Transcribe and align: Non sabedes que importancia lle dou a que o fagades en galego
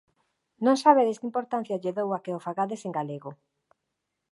Non 0.65 0.75
sabedes 0.83 1.17
que 1.19 1.27
importancia 1.29 1.79
lle 1.81 1.95
dou 1.97 2.09
a 2.13 2.21
que 2.23 2.35
o 2.37 2.43
fagades 2.45 2.81
en 2.87 2.91
galego 2.97 3.31